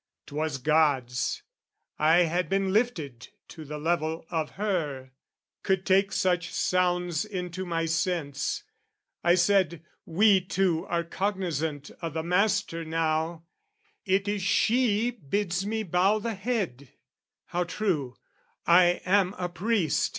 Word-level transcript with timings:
'Twas 0.25 0.57
God's. 0.57 1.43
I 1.99 2.23
had 2.23 2.49
been 2.49 2.73
lifted 2.73 3.27
to 3.49 3.63
the 3.63 3.77
level 3.77 4.25
of 4.31 4.53
her, 4.57 5.11
Could 5.61 5.85
take 5.85 6.11
such 6.11 6.51
sounds 6.51 7.23
into 7.23 7.67
my 7.67 7.85
sense. 7.85 8.63
I 9.23 9.35
said 9.35 9.85
"We 10.07 10.41
two 10.43 10.87
are 10.87 11.03
cognisant 11.03 11.91
o' 12.01 12.09
the 12.09 12.23
Master 12.23 12.83
now; 12.83 13.43
"It 14.03 14.27
is 14.27 14.41
she 14.41 15.11
bids 15.11 15.67
me 15.67 15.83
bow 15.83 16.17
the 16.17 16.33
head: 16.33 16.89
how 17.45 17.63
true, 17.63 18.15
"I 18.65 19.01
am 19.05 19.35
a 19.37 19.49
priest! 19.49 20.09